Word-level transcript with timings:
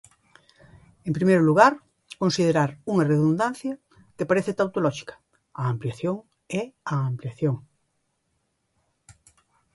En 1.07 1.13
primeiro 1.17 1.43
lugar, 1.49 1.73
considerar 2.21 2.69
unha 2.91 3.07
redundancia, 3.13 3.73
que 4.15 4.27
parece 4.29 4.55
tautolóxica: 4.59 5.15
a 5.61 5.63
ampliación 5.73 6.17
é 6.59 6.63
a 6.93 6.95
ampliación. 7.11 7.55